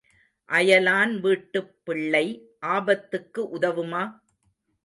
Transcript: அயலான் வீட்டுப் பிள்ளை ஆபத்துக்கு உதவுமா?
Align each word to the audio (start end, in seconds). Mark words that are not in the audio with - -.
அயலான் 0.49 1.19
வீட்டுப் 1.19 1.75
பிள்ளை 1.83 2.25
ஆபத்துக்கு 2.67 3.43
உதவுமா? 3.59 4.03